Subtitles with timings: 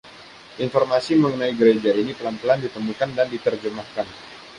[0.65, 4.07] Informasi mengenai gereja ini pelan-pelan ditemukan dan diterjemahkan.